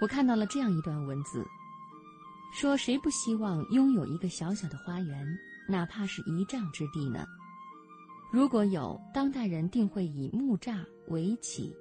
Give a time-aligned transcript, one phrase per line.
[0.00, 1.46] 我看到了这样一段文字，
[2.52, 5.38] 说：“谁不希望拥有一个小小的花园，
[5.68, 7.26] 哪怕是一丈之地呢？
[8.32, 11.76] 如果有，当代人定会以木栅为起。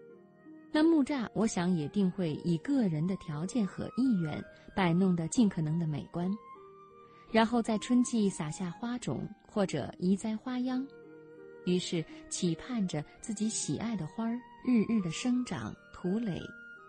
[0.72, 4.44] 那木栅，我想也定会以个人的条件和意愿
[4.76, 6.30] 摆弄得尽可能的美观，
[7.32, 10.86] 然后在春季撒下花种或者移栽花秧，
[11.66, 16.40] 于是期盼着自己喜爱的花儿日日的生长吐蕾，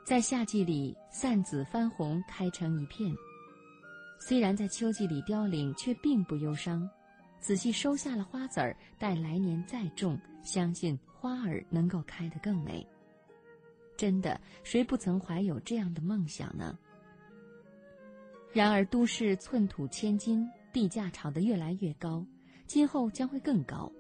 [0.05, 3.15] 在夏季里散紫翻红，开成一片。
[4.19, 6.89] 虽然在秋季里凋零，却并不忧伤。
[7.39, 12.87] 仔细收下了花籽儿，待来年再种，相信花儿能够开得更美。
[13.97, 16.79] 真的，谁不曾怀有这样的梦想呢？
[18.53, 22.27] 然而，都市寸土千金，地价炒得越来越高，
[22.67, 23.91] 今后将会更高。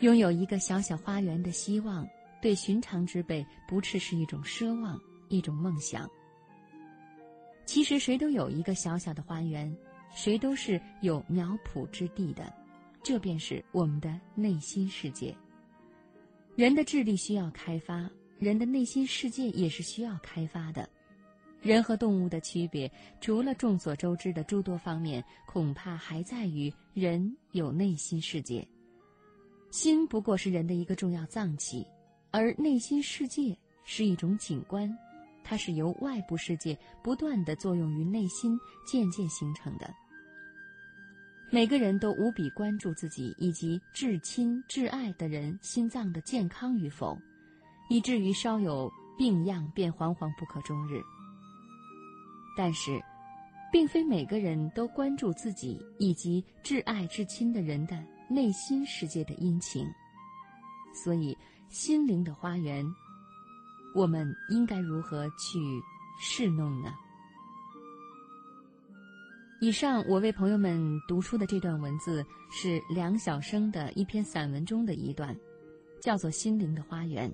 [0.00, 2.08] 拥有一个小小花园的希望，
[2.40, 4.98] 对寻常之辈不啻是一种奢望，
[5.34, 6.08] 一种梦想。
[7.66, 9.74] 其实，谁都有一个小小的花园，
[10.14, 12.52] 谁都是有苗圃之地的，
[13.02, 15.34] 这便是我们的内心世界。
[16.56, 18.08] 人的智力需要开发。
[18.38, 20.86] 人的内心世界也是需要开发的。
[21.62, 28.66] 人和动物的区别，除了众所周知的诸多方面，恐怕还在于人有内心世界。
[29.70, 31.86] 心不过是人的一个重要脏器，
[32.32, 34.92] 而内心世界是一种景观，
[35.44, 39.94] 它是由外部世界不断的作用于内心渐渐形成的。
[41.50, 47.16] 每个人都无比关注自己以及至亲至爱的人心脏的健康与否。
[47.90, 51.02] 以至于稍有病恙便惶惶不可终日。
[52.56, 52.98] 但是，
[53.70, 59.86] 并非每个人都关注自己以及挚爱至亲的人的内心世界的阴晴。
[60.94, 61.36] 所以，
[61.68, 62.82] 心灵的花园，
[63.94, 65.58] 我们应该如何去
[66.20, 66.92] 侍弄呢？
[69.60, 75.34] 以上我为朋友们读出的这段文字是梁晓声的一篇散文中的一段，
[76.02, 77.30] 叫做《心灵的花园》。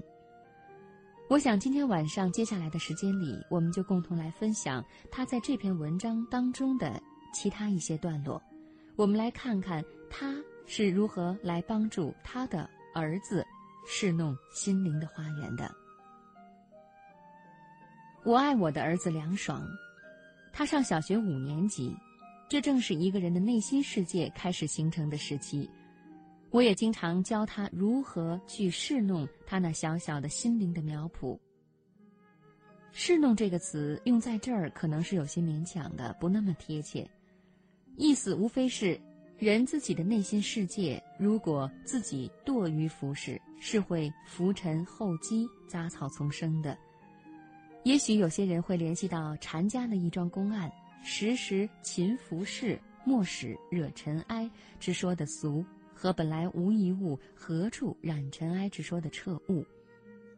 [1.28, 7.02] 我想今天晚上接下来的时间里，我们就共同来分享他在这篇文章当中的
[7.32, 8.40] 其他一些段落。
[8.96, 10.36] 我们来看看他
[10.66, 13.44] 是如何来帮助他的儿子
[13.86, 15.74] 侍弄心灵的花园的。
[18.22, 19.66] 我爱我的儿子梁爽，
[20.52, 21.96] 他上小学五年级，
[22.50, 25.68] 这正是一个人的内心世界开始形成的时期。
[26.50, 31.38] 我也经常教他如何去侍弄他那小小的心灵的苗圃。
[32.92, 37.08] 侍弄这个词用在这儿可能是有些勉强的，不那么贴切。
[37.96, 39.00] 意思无非是，
[39.38, 46.76] 人自己的内心世界，如果自己惰于服侍，是会浮沉厚积、杂草丛生的。
[47.82, 50.70] 也许有些人会联系到禅家的一桩公案：
[51.02, 54.48] 时时勤拂拭，莫使惹尘埃，
[54.78, 55.64] 之说的俗。
[55.92, 59.62] 和本来无一物，何处染尘埃之说的彻悟。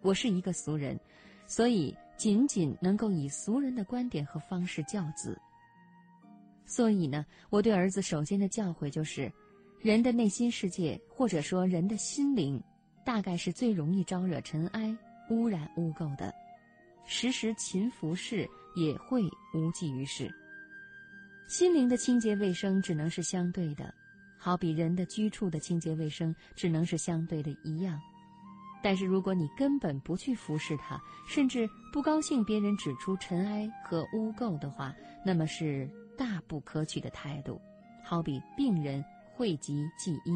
[0.00, 0.98] 我是一个俗人，
[1.46, 5.40] 所以仅仅能够以俗人的观点和方式教子。
[6.66, 9.32] 所以呢，我对儿子首先的教诲就是：
[9.80, 12.60] 人的内心世界，或者说人的心灵，
[13.04, 14.96] 大概是最容易招惹尘埃、
[15.30, 16.34] 污染污垢的。
[17.04, 19.22] 时时勤拂拭，也会
[19.54, 20.32] 无济于事。
[21.46, 23.92] 心灵的清洁卫生，只能是相对的。
[24.38, 28.00] 好比人的居处的清洁卫生只能是相对的一样，
[28.82, 34.92] 但是如果你根本不去服侍他，甚至不高兴别人指出尘埃和污垢的话，
[35.24, 37.60] 那么是大不可取的态度。
[38.04, 40.32] 好比病人讳疾忌医。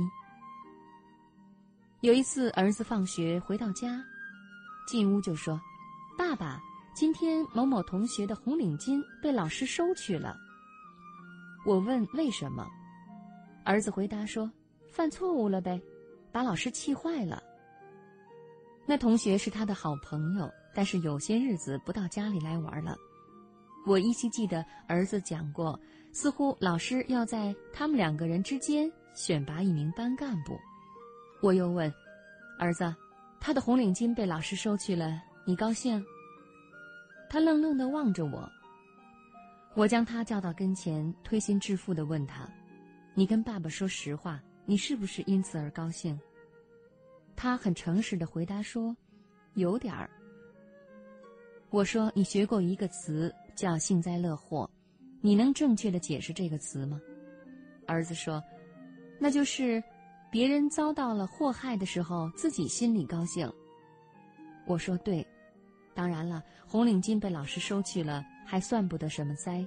[2.00, 4.00] 有一次，儿子放学回到家，
[4.86, 5.60] 进屋就说
[6.16, 6.62] ：“爸爸，
[6.94, 10.36] 今天某某同学的红领巾被老师收去了。”
[11.66, 12.66] 我问为什么。
[13.64, 14.50] 儿子回答说
[14.92, 15.80] ：“犯错误了呗，
[16.32, 17.42] 把老师气坏了。”
[18.86, 22.96] 那同学是他的好朋友，但是有些日子不到家里来玩了。
[23.84, 25.78] 我依稀记得儿子讲过，
[26.12, 30.56] 似乎老师要在他们两个人之间选拔一名班干部。
[31.42, 31.92] 我又问
[32.58, 32.94] 儿子
[33.40, 36.04] ：“他的红领巾被老师收去了，你高兴？”
[37.30, 38.46] 他愣愣地望着我。
[39.74, 42.48] 我将他叫到跟前，推心置腹地问他。
[43.14, 46.18] 你跟爸爸说实话，你是不是因此而高兴？
[47.34, 48.96] 他很诚实的回答说
[49.54, 50.08] ：“有点儿。”
[51.70, 54.70] 我说：“你学过一个词叫幸灾乐祸，
[55.20, 57.00] 你能正确的解释这个词吗？”
[57.86, 58.42] 儿子说
[59.20, 59.82] ：“那就是
[60.30, 63.52] 别人遭到了祸害的时候，自己心里高兴。”
[64.66, 65.25] 我说：“对，
[65.96, 69.66] 当然了，红领巾被老师收去了，还算不得什么灾。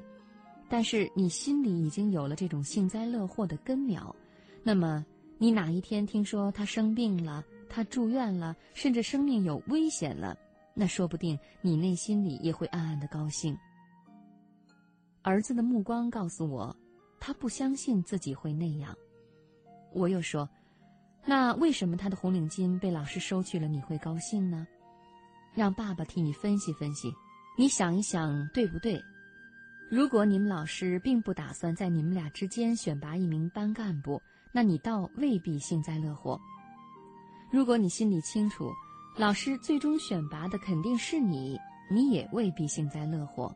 [0.70, 4.16] 但是你心里已经有了这种幸灾乐祸的根苗，
[4.62, 5.04] 那么
[5.40, 10.38] 你哪一天听说他生病了，他住院了，甚至生命有危险了，
[10.76, 13.58] 那说不定你内心里也会暗暗的高兴。
[15.24, 16.76] 儿子的目光告诉我，
[17.20, 18.96] 他不相信自己会那样。
[19.92, 20.48] 我又说，
[21.26, 24.68] 那为什么他的红领巾被老师收去了，你会高兴呢？
[25.60, 27.14] 让爸爸替你分析分析，
[27.58, 29.04] 你想一想，对不对？
[29.90, 34.22] 如果你们老师并不打算在你们俩之间选拔一名班干部，
[34.54, 36.40] 那你倒未必幸灾乐祸。
[37.52, 38.72] 如果你心里清楚，
[39.18, 41.60] 老师最终选拔的肯定是你，
[41.92, 43.54] 你也未必幸灾乐祸。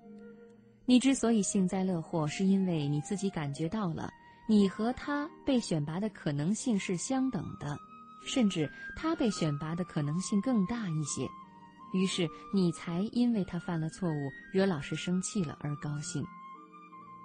[0.86, 4.12] 你之所以幸灾乐祸，是因为你自己感觉到了，
[4.46, 7.78] 你和他被选拔的可能性是相等的，
[8.26, 11.26] 甚至他被选拔的可能性更大一些。
[11.94, 16.24] 于是你才因为他犯了错误，惹老师生气了而高兴。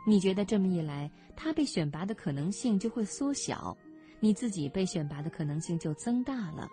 [0.06, 3.76] 你觉得这么一来，他被选拔的可能性就会缩小，
[4.20, 6.68] 你自己被选拔的可能性就增大了。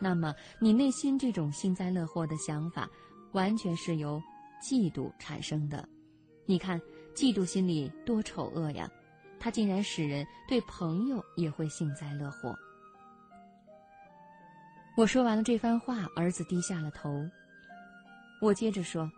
[0.00, 2.90] 那么你内心这种幸灾乐祸的想法，
[3.32, 4.20] 完全是由
[4.62, 5.88] 嫉妒产生的。
[6.44, 6.80] 你看，
[7.14, 8.90] 嫉妒心理多丑恶呀！
[9.38, 12.56] 它竟然使人对朋友也会幸灾乐祸。
[14.94, 17.26] 我说完了这番话，儿子低下了头。
[18.42, 19.10] 我接着说：“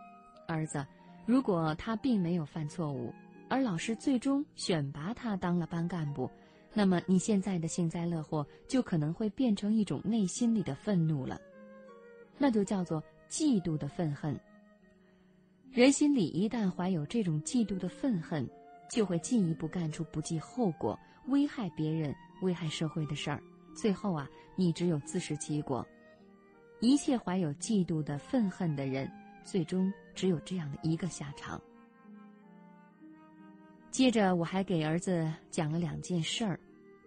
[0.47, 0.87] 儿子，
[1.27, 3.13] 如果他并没有犯错误，
[3.49, 6.31] 而老师最终选拔他当了班干部，
[6.73, 11.41] 那么你现在的幸灾乐祸就可能会变成一种内心里的愤怒了，
[12.39, 14.39] 那就叫做嫉妒的愤恨。
[15.73, 18.49] 人心里一旦怀有这种嫉妒的愤恨，
[18.89, 23.43] 就会进一步干出不计后果、危害别人、危害社会的事儿。”
[23.75, 25.87] 最后啊，你只有自食其果。
[26.81, 29.11] 一切怀有嫉妒的愤恨的人，
[29.45, 31.61] 最终只有这样的一个下场。
[33.91, 36.59] 接着，我还给儿子讲了两件事儿。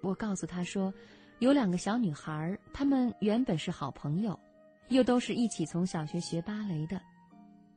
[0.01, 0.93] 我告诉他说，
[1.39, 4.39] 有两个小女孩，她们原本是好朋友，
[4.87, 7.01] 又都是一起从小学学芭蕾的。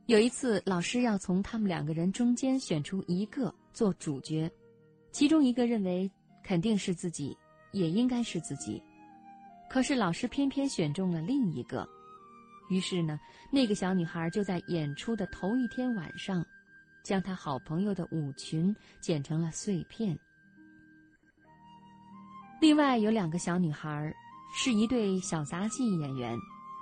[0.07, 4.49] 有一次，老师要从他们两个人中间选出一个做主角，
[5.11, 6.09] 其中一个认为
[6.41, 7.37] 肯定是自己。
[7.71, 8.81] 也应该是自己，
[9.69, 11.87] 可是老师偏偏选中了另一个，
[12.69, 13.19] 于是呢，
[13.51, 16.45] 那个小女孩就在演出的头一天晚上，
[17.03, 20.17] 将她好朋友的舞裙剪成了碎片。
[22.59, 24.13] 另外有两个小女孩，
[24.53, 26.37] 是一对小杂技演员，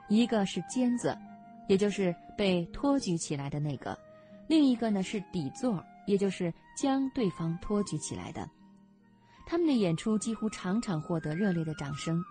[0.10, 1.18] 一个是尖子，
[1.68, 3.98] 也就是被托举起来的那个，
[4.48, 8.50] 另一个呢是底座，也就是将对方托举起来的。
[9.50, 12.24] 他们的演出几乎场场获得热烈的掌声，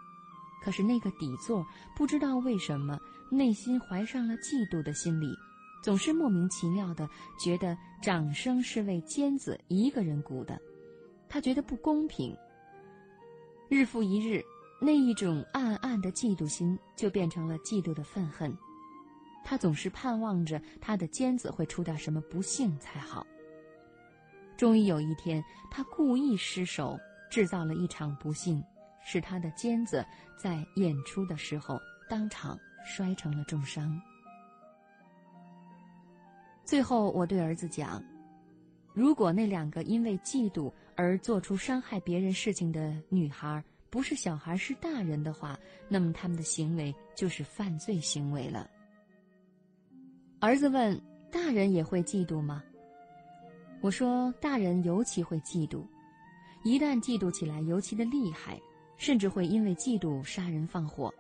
[0.63, 1.67] 可是那个底座
[1.97, 2.97] 不知道为什么
[3.29, 5.35] 内心怀上了嫉妒的心理，
[5.83, 10.63] 总是莫名其妙的觉得掌声是为尖子一个人鼓的，
[11.29, 12.33] 他觉得不公平。
[13.69, 14.41] 日复一日，
[14.81, 18.57] 那一种暗暗的嫉妒心就变成了嫉妒的愤恨，
[19.45, 23.27] 他总是盼望着他的尖子会出点什么不幸才好。
[24.57, 26.97] 终于有一天，他故意失手。
[27.31, 28.63] 制造了一场不幸，
[29.05, 30.05] 使他的尖子
[30.37, 34.01] 在演出的时候当场摔成了重伤。
[36.65, 38.03] 最后，我对儿子讲
[38.93, 45.59] ：“如果那两个因为嫉妒而做出伤害别人事情的女孩不是小孩，是大人的话，
[45.89, 48.69] 那么他们的行为就是犯罪行为了。”
[50.41, 51.01] 儿子问
[51.33, 52.63] ：“大人也会嫉妒吗？”
[53.81, 55.83] 我说：“大人尤其会嫉妒。”
[56.69, 58.61] 一旦嫉妒起来尤其的厉害，
[58.99, 61.11] 甚至会因为嫉妒杀人放火，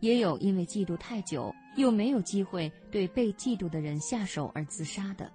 [0.00, 5.32] 也有因为嫉妒太久又没有机会对被嫉妒的人下手而自杀的。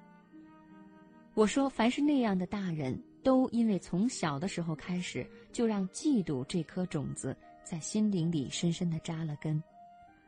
[1.34, 9.60] 我说，凡是那样的大人，都因为从小的时候开始就让嫉妒这颗种子在心灵里深深的扎了根，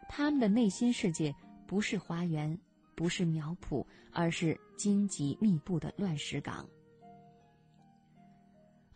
[0.09, 1.31] 他们的内心世界
[1.67, 2.57] 不是花园，
[2.95, 6.67] 不是苗圃，而是荆棘密布的乱石岗。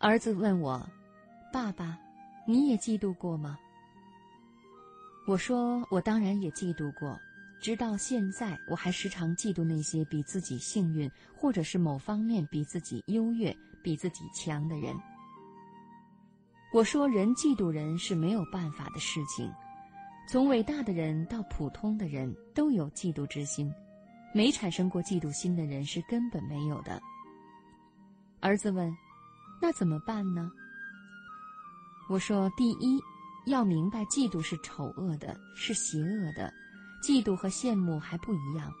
[0.02, 0.80] 儿子问我
[1.52, 1.98] ：“爸爸，
[2.46, 3.58] 你也嫉妒过吗？”
[5.28, 7.20] 我说：“我当然也嫉妒过，
[7.60, 14.96] 直到现在，我还时常嫉妒那些比自己幸运，或者是某方面比自己优越、比自己强的人。”
[16.72, 19.52] 我说：“人嫉妒人是没有办法的事情，
[20.26, 23.70] 从伟大的人到普通的人都有嫉妒之心，
[24.32, 26.98] 没产生过嫉妒心的人是根本没有的。”
[28.40, 28.90] 儿子问。
[29.60, 30.50] 那怎么办呢？
[32.08, 33.00] 我说：第一，
[33.46, 36.52] 要明白嫉妒是丑恶的，是邪恶的，
[37.02, 38.72] 嫉妒和羡慕还不一样。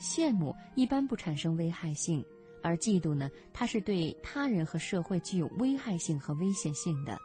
[0.00, 2.24] 羡慕一般不产生危害性，
[2.62, 7.16] 而嫉妒呢，它是对他人和社会具有危害性和危险性的。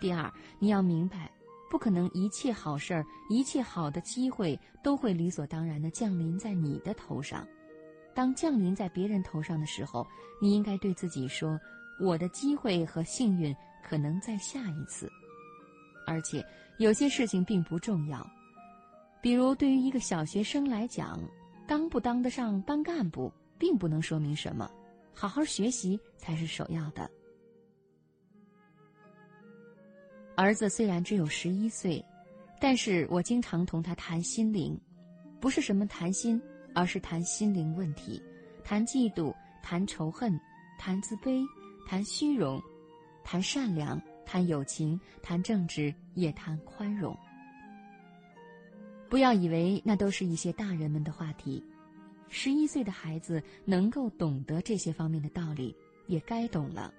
[0.00, 1.30] 第二，你要明白，
[1.70, 7.46] 不可能一切好事儿、一切好的机会都会理所当然地降临在你的头上。
[8.14, 10.06] 当降临在别人头上的时候，
[10.40, 11.60] 你应该对自己说
[12.00, 15.10] ：“我的机会和幸运可能在下一次。”
[16.06, 16.44] 而且
[16.78, 18.26] 有些事情并不重要，
[19.20, 21.20] 比如对于一个小学生来讲，
[21.66, 24.70] 当不当得上班干部并不能说明什么，
[25.14, 27.10] 好好学习才是首要的。
[30.36, 32.04] 儿子虽然只有十一岁，
[32.60, 34.80] 但是我经常同他谈心灵，
[35.40, 36.40] 不是什么谈心。
[36.74, 38.18] 而是谈心灵问题，
[38.64, 39.30] 谈嫉妒，
[39.62, 40.40] 谈仇恨，
[40.78, 41.44] 谈自卑，
[41.84, 42.62] 谈虚荣，
[43.22, 47.16] 谈善良，谈友情，谈正直，也谈宽容。
[49.08, 51.62] 不要以为那都是一些大人们的话题，
[52.28, 56.92] 十一岁的孩子能够懂得这些方面的道理，也该懂了。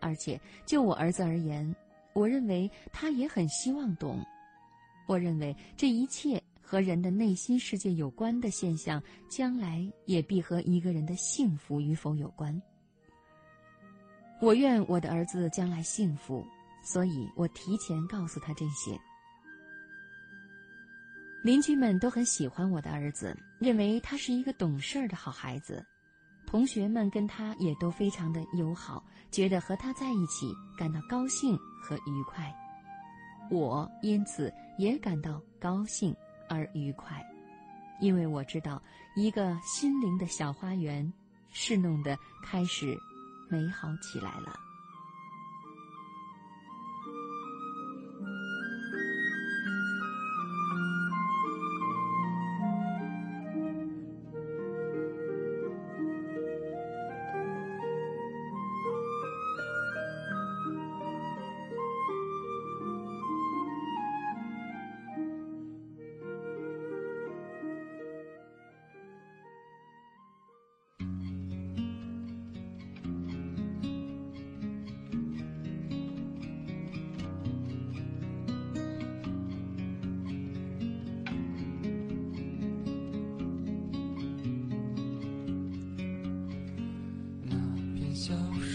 [0.00, 1.74] 而且就我儿子而言，
[2.12, 4.24] 我认为他也很希望懂。
[5.06, 6.42] 我认为这一切。
[6.70, 12.60] 和人的内心世界有关的现象，将来也必和一个人的幸福与否有关。
[14.40, 16.46] 我愿我的儿子将来幸福，
[16.82, 18.98] 所以我提前告诉他这些。
[21.42, 25.84] 邻居们都很喜欢我的儿子，认为他是一个懂事儿的好孩子。
[26.46, 32.54] 同学们跟他也都非常的友好，觉得和他在一起感到高兴和愉快。
[33.50, 36.14] 我因此也感到高兴。
[36.50, 37.22] 而愉快，
[38.00, 38.82] 因为我知道
[39.14, 41.12] 一个心灵的小花园，
[41.52, 42.96] 是弄得开始
[43.48, 44.67] 美好起来了。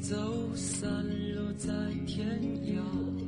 [0.00, 0.16] 走
[0.54, 0.88] 散
[1.34, 1.72] 落在
[2.06, 2.26] 天
[2.64, 3.27] 涯。